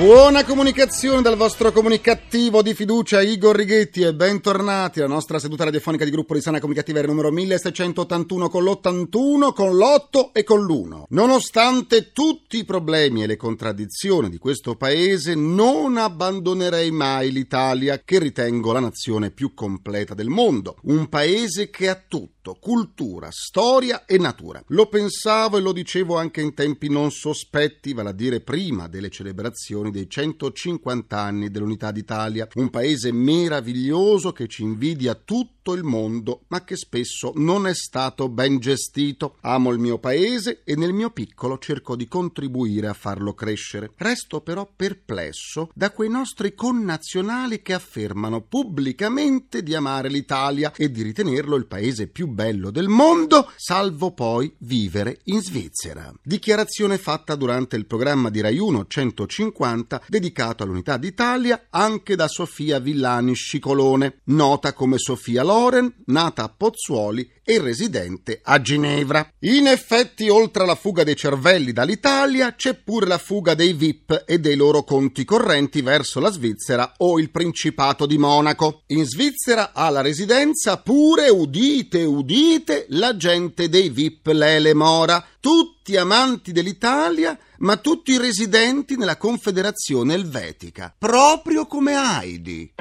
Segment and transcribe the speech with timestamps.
[0.00, 6.06] Buona comunicazione dal vostro comunicativo di fiducia Igor Righetti e bentornati alla nostra seduta radiofonica
[6.06, 11.02] di gruppo di sana comunicativa numero 1681 con l'81, con l'8 e con l'1.
[11.10, 18.18] Nonostante tutti i problemi e le contraddizioni di questo paese, non abbandonerei mai l'Italia che
[18.18, 20.76] ritengo la nazione più completa del mondo.
[20.84, 24.62] Un paese che ha tutto, cultura, storia e natura.
[24.68, 29.10] Lo pensavo e lo dicevo anche in tempi non sospetti, vale a dire prima delle
[29.10, 32.48] celebrazioni dei 150 anni dell'Unità d'Italia.
[32.54, 38.28] Un paese meraviglioso che ci invidia tutto il mondo, ma che spesso non è stato
[38.28, 39.36] ben gestito.
[39.42, 43.92] Amo il mio paese e nel mio piccolo cerco di contribuire a farlo crescere.
[43.96, 51.02] Resto però perplesso da quei nostri connazionali che affermano pubblicamente di amare l'Italia e di
[51.02, 56.12] ritenerlo il paese più bello del mondo, salvo poi vivere in Svizzera.
[56.22, 62.78] Dichiarazione fatta durante il programma di Rai 1 150 dedicato all'unità d'Italia anche da Sofia
[62.78, 69.30] Villani Scicolone, nota come Sofia Loren, nata a Pozzuoli e residente a Ginevra.
[69.40, 74.38] In effetti, oltre alla fuga dei cervelli dall'Italia, c'è pure la fuga dei VIP e
[74.38, 78.84] dei loro conti correnti verso la Svizzera o il Principato di Monaco.
[78.86, 85.94] In Svizzera ha la residenza pure, udite, udite, la gente dei VIP Lele Mora, tutti
[85.96, 92.72] amanti dell'Italia, ma tutti residenti nella Confederazione Elvetica, proprio come Heidi.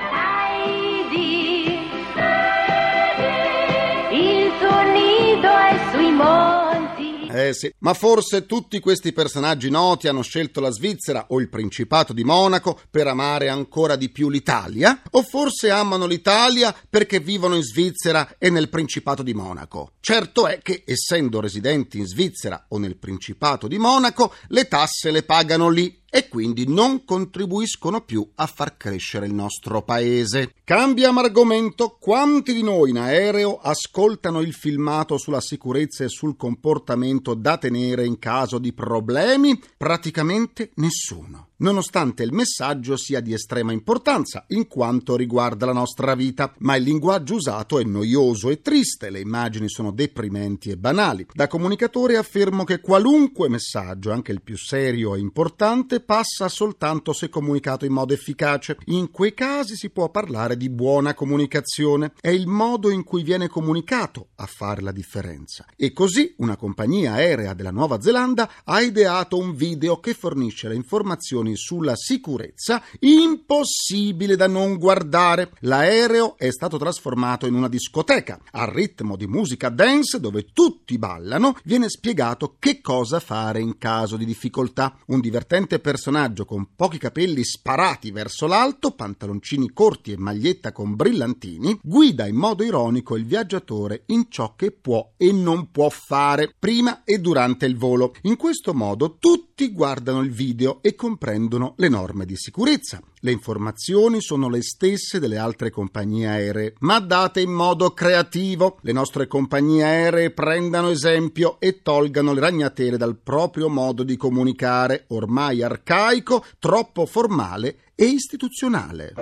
[7.54, 12.24] Sì, ma forse tutti questi personaggi noti hanno scelto la Svizzera o il Principato di
[12.24, 15.02] Monaco per amare ancora di più l'Italia?
[15.12, 19.94] O forse amano l'Italia perché vivono in Svizzera e nel Principato di Monaco?
[20.00, 25.24] Certo è che, essendo residenti in Svizzera o nel Principato di Monaco, le tasse le
[25.24, 30.54] pagano lì e quindi non contribuiscono più a far crescere il nostro paese.
[30.64, 31.98] Cambiamo argomento.
[32.00, 38.06] Quanti di noi in aereo ascoltano il filmato sulla sicurezza e sul comportamento da tenere
[38.06, 39.60] in caso di problemi?
[39.78, 46.54] Praticamente nessuno nonostante il messaggio sia di estrema importanza in quanto riguarda la nostra vita,
[46.60, 51.26] ma il linguaggio usato è noioso e triste, le immagini sono deprimenti e banali.
[51.34, 57.30] Da comunicatore affermo che qualunque messaggio, anche il più serio e importante, passa soltanto se
[57.30, 58.78] comunicato in modo efficace.
[58.86, 62.14] In quei casi si può parlare di buona comunicazione.
[62.20, 65.66] È il modo in cui viene comunicato a fare la differenza.
[65.76, 70.76] E così una compagnia aerea della Nuova Zelanda ha ideato un video che fornisce le
[70.76, 75.52] informazioni sulla sicurezza impossibile da non guardare.
[75.62, 78.40] L'aereo è stato trasformato in una discoteca.
[78.52, 84.18] Al ritmo di musica dance dove tutti ballano viene spiegato che cosa fare in caso
[84.18, 84.98] di difficoltà.
[85.08, 91.80] Un divertente personaggio con pochi capelli sparati verso l'alto, pantaloncini corti e maglietta con brillantini,
[91.82, 97.04] guida in modo ironico il viaggiatore in ciò che può e non può fare prima
[97.04, 98.14] e durante il volo.
[98.24, 101.39] In questo modo tutti guardano il video e comprendono
[101.76, 103.00] le norme di sicurezza.
[103.22, 108.78] Le informazioni sono le stesse delle altre compagnie aeree, ma date in modo creativo.
[108.82, 115.06] Le nostre compagnie aeree prendano esempio e tolgano le ragnatele dal proprio modo di comunicare,
[115.10, 119.14] ormai arcaico, troppo formale e istituzionale.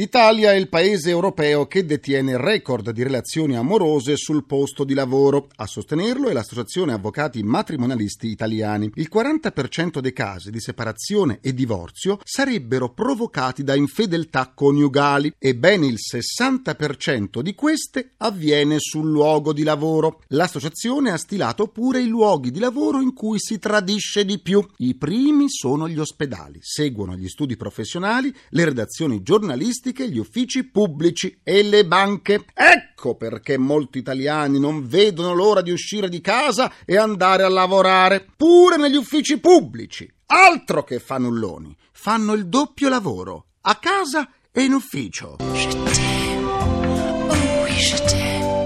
[0.00, 4.94] L'Italia è il paese europeo che detiene il record di relazioni amorose sul posto di
[4.94, 5.48] lavoro.
[5.56, 8.90] A sostenerlo è l'Associazione Avvocati Matrimonialisti Italiani.
[8.94, 15.84] Il 40% dei casi di separazione e divorzio sarebbero provocati da infedeltà coniugali e ben
[15.84, 20.22] il 60% di queste avviene sul luogo di lavoro.
[20.28, 24.66] L'associazione ha stilato pure i luoghi di lavoro in cui si tradisce di più.
[24.78, 31.40] I primi sono gli ospedali, seguono gli studi professionali, le redazioni giornalistiche gli uffici pubblici
[31.42, 32.44] e le banche.
[32.54, 38.26] Ecco perché molti italiani non vedono l'ora di uscire di casa e andare a lavorare,
[38.36, 40.10] pure negli uffici pubblici.
[40.26, 45.36] Altro che fanulloni, fanno il doppio lavoro, a casa e in ufficio.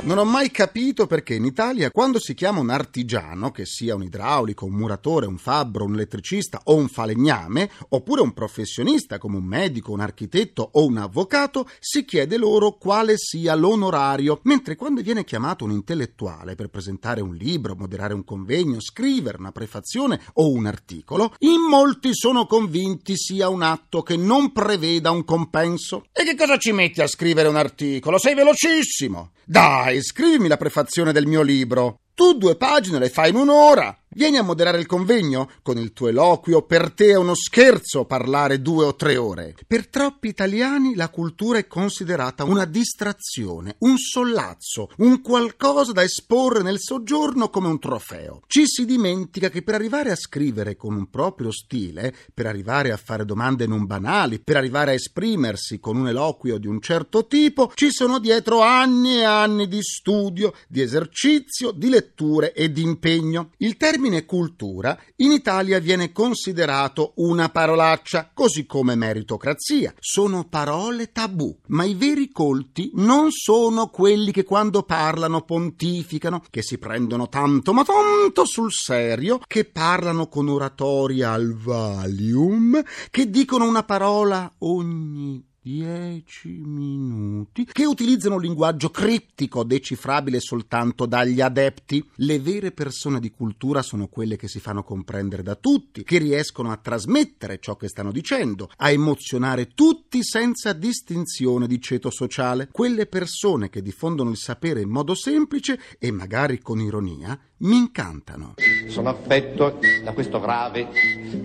[0.05, 4.03] Non ho mai capito perché in Italia quando si chiama un artigiano, che sia un
[4.03, 9.45] idraulico, un muratore, un fabbro, un elettricista o un falegname, oppure un professionista come un
[9.45, 15.25] medico, un architetto o un avvocato, si chiede loro quale sia l'onorario, mentre quando viene
[15.25, 20.67] chiamato un intellettuale per presentare un libro, moderare un convegno, scrivere una prefazione o un
[20.67, 26.05] articolo, in molti sono convinti sia un atto che non preveda un compenso.
[26.12, 28.19] E che cosa ci metti a scrivere un articolo?
[28.19, 29.31] Sei velocissimo!
[29.47, 32.00] Dai, scrivimi la prefazione del mio libro.
[32.14, 33.96] Tu due pagine le fai in un'ora.
[34.16, 35.50] Vieni a moderare il convegno?
[35.61, 39.56] Con il tuo eloquio per te è uno scherzo parlare due o tre ore.
[39.66, 46.62] Per troppi italiani la cultura è considerata una distrazione, un sollazzo, un qualcosa da esporre
[46.62, 48.43] nel soggiorno come un trofeo.
[48.46, 52.96] Ci si dimentica che per arrivare a scrivere con un proprio stile, per arrivare a
[52.96, 57.72] fare domande non banali, per arrivare a esprimersi con un eloquio di un certo tipo,
[57.75, 63.50] ci sono dietro anni e anni di studio, di esercizio, di letture e di impegno.
[63.56, 69.95] Il termine termine cultura in Italia viene considerato una parolaccia, così come meritocrazia.
[69.99, 76.62] Sono parole tabù, ma i veri colti non sono quelli che quando parlano pontificano, che
[76.62, 83.67] si prendono tanto, ma tanto sul serio, che parlano con oratoria al Valium, che dicono
[83.67, 92.06] una parola ogni Dieci minuti che utilizzano un linguaggio criptico decifrabile soltanto dagli adepti.
[92.16, 96.70] Le vere persone di cultura sono quelle che si fanno comprendere da tutti, che riescono
[96.70, 102.69] a trasmettere ciò che stanno dicendo, a emozionare tutti senza distinzione di ceto sociale.
[102.70, 108.55] Quelle persone che diffondono il sapere in modo semplice e magari con ironia mi incantano.
[108.88, 110.88] Sono affetto da questo grave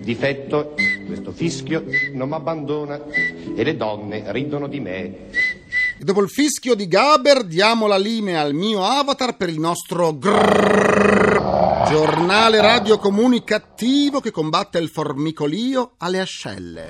[0.00, 0.74] difetto,
[1.06, 3.02] questo fischio non mi abbandona
[3.54, 5.28] e le donne ridono di me.
[5.98, 10.16] E dopo il fischio di Gaber diamo la linea al mio avatar per il nostro
[10.16, 16.88] grrrr, giornale radio comunicativo che combatte il formicolio alle ascelle.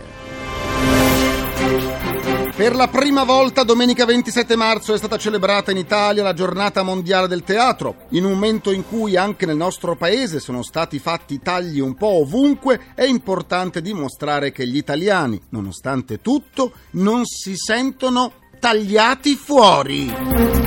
[2.61, 7.27] Per la prima volta domenica 27 marzo è stata celebrata in Italia la giornata mondiale
[7.27, 8.05] del teatro.
[8.11, 12.21] In un momento in cui anche nel nostro paese sono stati fatti tagli un po'
[12.21, 20.60] ovunque, è importante dimostrare che gli italiani, nonostante tutto, non si sentono tagliati fuori.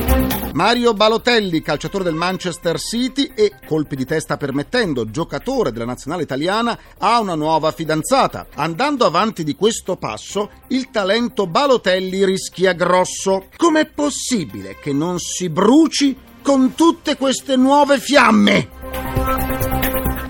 [0.53, 6.77] Mario Balotelli, calciatore del Manchester City e, colpi di testa permettendo, giocatore della nazionale italiana,
[6.99, 8.47] ha una nuova fidanzata.
[8.53, 13.47] Andando avanti di questo passo, il talento Balotelli rischia grosso.
[13.57, 19.02] Com'è possibile che non si bruci con tutte queste nuove fiamme?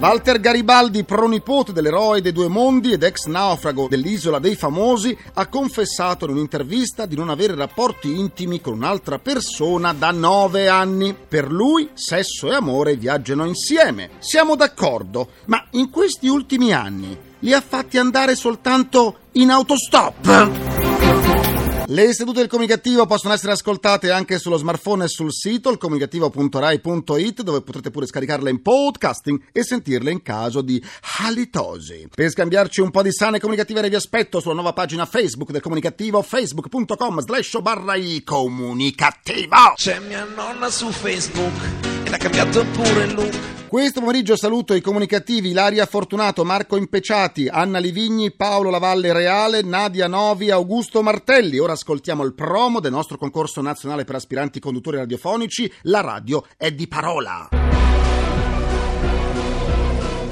[0.04, 6.26] Walter Garibaldi, pronipote dell'eroe dei due mondi ed ex naufrago dell'isola dei famosi, ha confessato
[6.26, 11.16] in un'intervista di non avere rapporti intimi con un'altra persona da nove anni.
[11.16, 14.10] Per lui, sesso e amore viaggiano insieme.
[14.20, 20.73] Siamo d'accordo, ma in questi ultimi anni li ha fatti andare soltanto in autostop.
[21.88, 27.62] Le sedute del comunicativo possono essere ascoltate anche sullo smartphone e sul sito ilcomunicativo.rai.it dove
[27.62, 30.81] potrete pure scaricarle in podcasting e sentirle in caso di
[31.18, 32.07] halitosi.
[32.15, 36.21] Per scambiarci un po' di sane comunicative vi aspetto sulla nuova pagina Facebook del comunicativo
[36.21, 39.74] facebook.com slash barra i comunicativo.
[39.75, 41.53] C'è mia nonna su Facebook
[42.06, 43.53] e l'ha cambiato pure il look.
[43.74, 50.06] Questo pomeriggio saluto i comunicativi Ilaria Fortunato, Marco Impeciati, Anna Livigni, Paolo Lavalle Reale, Nadia
[50.06, 51.58] Novi, Augusto Martelli.
[51.58, 55.74] Ora ascoltiamo il promo del nostro concorso nazionale per aspiranti conduttori radiofonici.
[55.86, 57.50] La radio è di parola.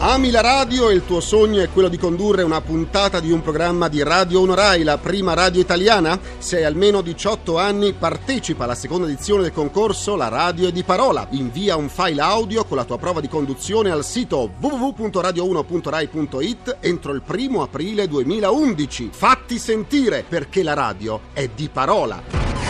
[0.04, 3.44] Ami la radio e il tuo sogno è quello di condurre una puntata di un
[3.44, 6.20] programma di Radio 1 Rai, la prima radio italiana?
[6.40, 10.82] Se hai almeno 18 anni, partecipa alla seconda edizione del concorso La radio è di
[10.82, 11.28] parola.
[11.30, 17.22] Invia un file audio con la tua prova di conduzione al sito www.radio1.rai.it entro il
[17.22, 19.10] primo aprile 2011.
[19.14, 22.61] Fatti sentire perché la radio è di parola.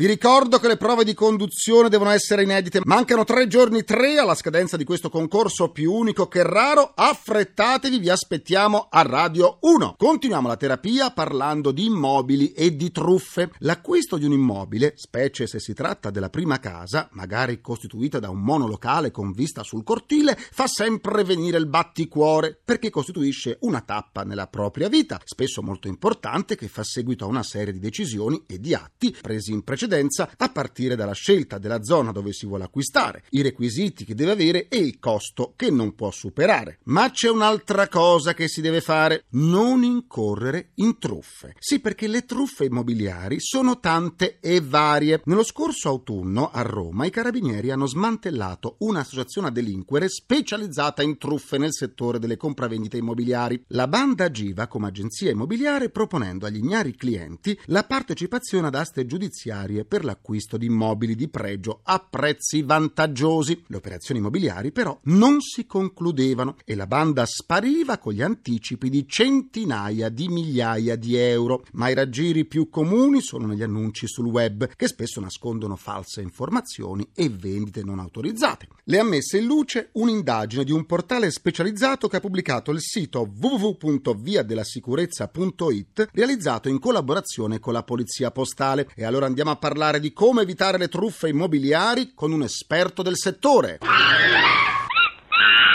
[0.00, 2.80] Vi ricordo che le prove di conduzione devono essere inedite.
[2.84, 6.92] Mancano tre giorni, tre alla scadenza di questo concorso più unico che raro.
[6.94, 9.96] Affrettatevi, vi aspettiamo a Radio 1.
[9.98, 13.50] Continuiamo la terapia parlando di immobili e di truffe.
[13.58, 18.40] L'acquisto di un immobile, specie se si tratta della prima casa, magari costituita da un
[18.40, 24.46] monolocale con vista sul cortile, fa sempre venire il batticuore perché costituisce una tappa nella
[24.46, 28.72] propria vita, spesso molto importante che fa seguito a una serie di decisioni e di
[28.72, 33.24] atti presi in precedenza precedenza a partire dalla scelta della zona dove si vuole acquistare,
[33.30, 36.78] i requisiti che deve avere e il costo che non può superare.
[36.84, 41.54] Ma c'è un'altra cosa che si deve fare, non incorrere in truffe.
[41.58, 45.22] Sì, perché le truffe immobiliari sono tante e varie.
[45.24, 51.58] Nello scorso autunno a Roma i carabinieri hanno smantellato un'associazione a delinquere specializzata in truffe
[51.58, 53.64] nel settore delle compravendite immobiliari.
[53.68, 59.79] La banda agiva come agenzia immobiliare proponendo agli ignari clienti la partecipazione ad aste giudiziarie
[59.84, 63.64] per l'acquisto di immobili di pregio a prezzi vantaggiosi.
[63.66, 69.06] Le operazioni immobiliari però non si concludevano e la banda spariva con gli anticipi di
[69.08, 71.64] centinaia di migliaia di euro.
[71.72, 77.08] Ma i raggiri più comuni sono negli annunci sul web che spesso nascondono false informazioni
[77.14, 78.68] e vendite non autorizzate.
[78.84, 83.28] Le ha messe in luce un'indagine di un portale specializzato che ha pubblicato il sito
[83.40, 88.88] www.viadellasicurezza.it realizzato in collaborazione con la Polizia Postale.
[88.94, 93.16] E allora andiamo a parlare di come evitare le truffe immobiliari con un esperto del
[93.16, 93.78] settore.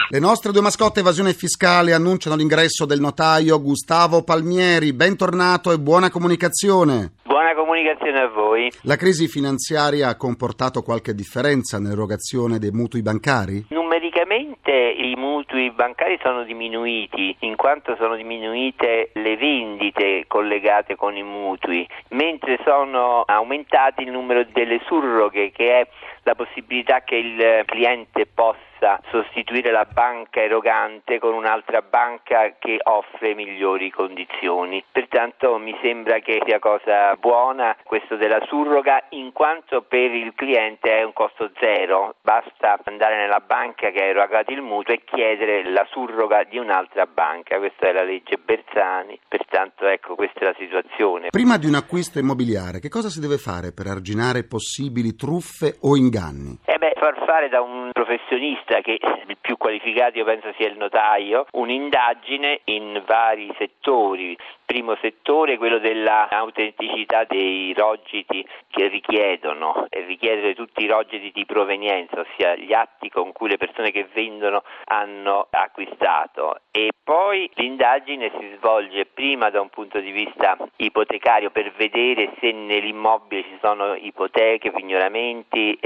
[0.10, 4.94] Le nostre due mascotte evasione fiscale annunciano l'ingresso del notaio Gustavo Palmieri.
[4.94, 7.14] Bentornato e buona comunicazione.
[7.24, 8.72] Buona comunicazione a voi.
[8.82, 13.66] La crisi finanziaria ha comportato qualche differenza nell'erogazione dei mutui bancari?
[13.70, 13.74] I
[15.36, 22.58] mutui bancari sono diminuiti in quanto sono diminuite le vendite collegate con i mutui, mentre
[22.64, 25.88] sono aumentati il numero delle surroghe che è
[26.26, 33.34] la possibilità che il cliente possa sostituire la banca erogante con un'altra banca che offre
[33.34, 34.84] migliori condizioni.
[34.92, 40.98] Pertanto mi sembra che sia cosa buona questo della surroga in quanto per il cliente
[40.98, 45.70] è un costo zero, basta andare nella banca che ha erogato il mutuo e chiedere
[45.72, 50.56] la surroga di un'altra banca, questa è la legge Bersani, pertanto ecco questa è la
[50.58, 51.30] situazione.
[51.30, 55.96] Prima di un acquisto immobiliare, che cosa si deve fare per arginare possibili truffe o
[56.16, 56.58] inganni?
[56.66, 60.78] Eh beh, far fare da un professionista che il più qualificato io penso sia il
[60.78, 64.38] notaio, un'indagine in vari settori.
[64.66, 72.22] Primo settore quello dell'autenticità dei rogiti che richiedono e richiedere tutti i rogiti di provenienza,
[72.22, 78.56] ossia gli atti con cui le persone che vendono hanno acquistato e poi l'indagine si
[78.58, 84.72] svolge prima da un punto di vista ipotecario per vedere se nell'immobile ci sono ipoteche,
[84.72, 85.78] pignoramenti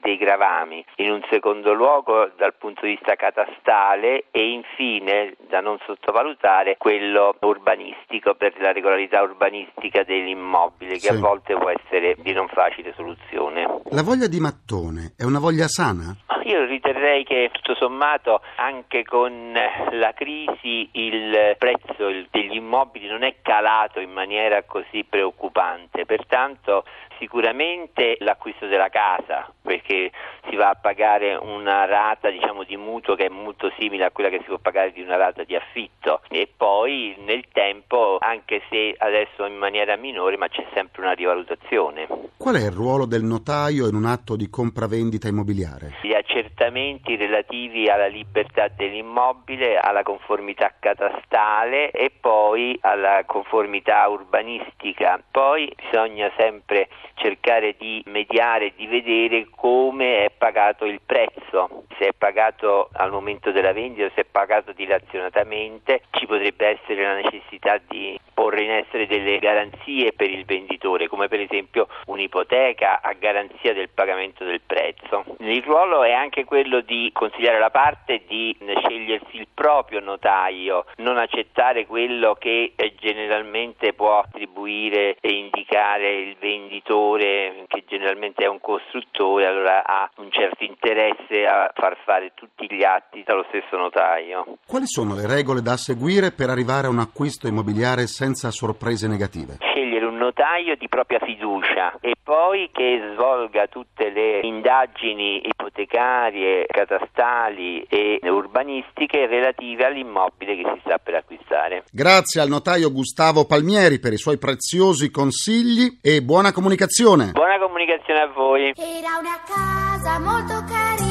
[0.00, 5.78] dei gravami, in un secondo luogo dal punto di vista catastale e infine da non
[5.86, 11.08] sottovalutare quello urbanistico per la regolarità urbanistica dell'immobile che Sì.
[11.08, 13.66] a volte può essere di non facile soluzione.
[13.90, 16.14] La voglia di mattone è una voglia sana?
[16.44, 23.36] Io riterrei che tutto sommato anche con la crisi il prezzo degli immobili non è
[23.42, 26.84] calato in maniera così preoccupante, pertanto
[27.18, 30.10] sicuramente l'acquisto della casa perché
[30.48, 34.28] si va a pagare una rata diciamo di mutuo che è molto simile a quella
[34.28, 38.96] che si può pagare di una rata di affitto e poi nel tempo anche se
[38.98, 42.08] adesso in maniera minore ma c'è sempre una rivalutazione.
[42.36, 45.98] Qual è il ruolo del notaio in un atto di compravendita immobiliare?
[46.10, 55.22] gli accertamenti relativi alla libertà dell'immobile, alla conformità catastale e poi alla conformità urbanistica.
[55.30, 62.12] Poi bisogna sempre cercare di mediare di vedere come è pagato il prezzo, se è
[62.16, 67.78] pagato al momento della vendita o se è pagato dilazionatamente, ci potrebbe essere la necessità
[67.86, 73.74] di porre in essere delle garanzie per il venditore, come per esempio un'ipoteca a garanzia
[73.74, 75.24] del pagamento del prezzo.
[75.40, 81.18] Il ruolo è anche quello di consigliare la parte di scegliersi il proprio notaio, non
[81.18, 89.46] accettare quello che generalmente può attribuire e indicare il venditore, che generalmente è un costruttore,
[89.46, 94.58] allora ha un certo interesse a far fare tutti gli atti dallo stesso notaio.
[94.66, 99.58] Quali sono le regole da seguire per arrivare a un acquisto immobiliare senza sorprese negative?
[99.90, 107.82] scegliere un notaio di propria fiducia e poi che svolga tutte le indagini ipotecarie, catastali
[107.88, 111.84] e urbanistiche relative all'immobile che si sta per acquistare.
[111.90, 117.32] Grazie al notaio Gustavo Palmieri per i suoi preziosi consigli e buona comunicazione.
[117.32, 118.72] Buona comunicazione a voi.
[118.76, 121.09] Era una casa molto carina,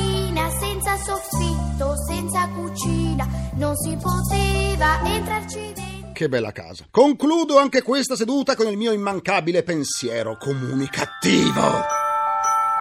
[0.80, 6.12] senza soffitto, senza cucina, non si poteva entrarci dentro.
[6.14, 6.86] Che bella casa.
[6.90, 11.98] Concludo anche questa seduta con il mio immancabile pensiero comunicativo.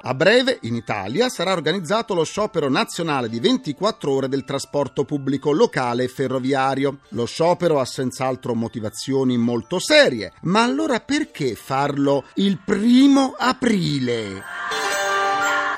[0.00, 5.50] A breve, in Italia, sarà organizzato lo sciopero nazionale di 24 ore del trasporto pubblico
[5.50, 7.00] locale e ferroviario.
[7.10, 14.57] Lo sciopero ha senz'altro motivazioni molto serie, ma allora perché farlo il primo aprile?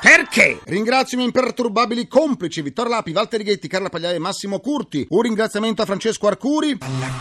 [0.00, 0.60] Perché?
[0.64, 5.06] Ringrazio i miei imperturbabili complici Vittorio Lapi, Valtteri Ghetti, Carla Pagliai e Massimo Curti.
[5.10, 6.78] Un ringraziamento a Francesco Arcuri.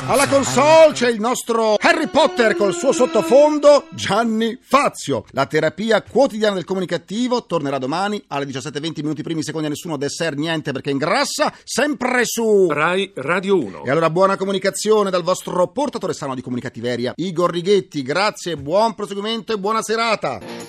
[0.08, 5.26] Alla console c'è il nostro Harry Potter col suo sottofondo Gianni Fazio.
[5.32, 10.38] La terapia quotidiana del comunicativo tornerà domani alle 17.20 minuti primi secondi a nessuno dessert
[10.38, 13.84] niente perché ingrassa sempre su Rai Radio 1.
[13.86, 18.02] e allora buona comunicazione dal vostro portatore sano di comunicativeria Igor Righetti.
[18.04, 20.69] Grazie, buon proseguimento e buona serata.